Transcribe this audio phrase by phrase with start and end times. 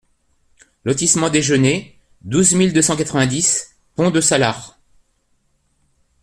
[0.83, 1.93] Lotissement les Genêts,
[2.23, 4.79] douze mille deux cent quatre-vingt-dix Pont-de-Salars